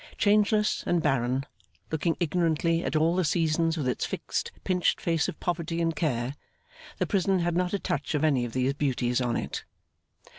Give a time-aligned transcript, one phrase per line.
[0.17, 1.45] Changeless and barren,
[1.91, 6.33] looking ignorantly at all the seasons with its fixed, pinched face of poverty and care,
[6.97, 9.63] the prison had not a touch of any of these beauties on it.